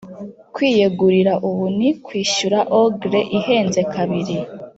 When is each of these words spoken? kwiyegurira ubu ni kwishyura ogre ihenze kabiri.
kwiyegurira 0.53 1.33
ubu 1.47 1.65
ni 1.77 1.89
kwishyura 2.05 2.59
ogre 2.81 3.21
ihenze 3.37 3.81
kabiri. 3.93 4.35